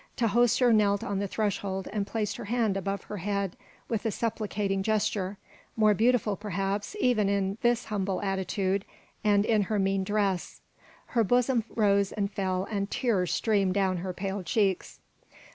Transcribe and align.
Tahoser 0.17 0.73
knelt 0.73 1.03
on 1.03 1.19
the 1.19 1.27
threshold 1.27 1.87
and 1.93 2.07
placed 2.07 2.37
her 2.37 2.45
hand 2.45 2.75
above 2.75 3.03
her 3.03 3.17
head 3.17 3.55
with 3.87 4.03
a 4.03 4.09
supplicating 4.09 4.81
gesture, 4.81 5.37
more 5.77 5.93
beautiful, 5.93 6.35
perhaps, 6.35 6.95
even 6.99 7.29
in 7.29 7.59
this 7.61 7.85
humble 7.85 8.19
attitude 8.23 8.83
and 9.23 9.45
in 9.45 9.61
her 9.61 9.77
mean 9.77 10.03
dress. 10.03 10.61
Her 11.09 11.23
bosom 11.23 11.65
rose 11.69 12.11
and 12.11 12.31
fell 12.31 12.63
and 12.63 12.89
tears 12.89 13.31
streamed 13.31 13.75
down 13.75 13.97
her 13.97 14.11
pale 14.11 14.41
cheeks. 14.41 14.99